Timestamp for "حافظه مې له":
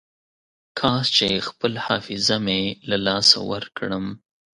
1.87-2.97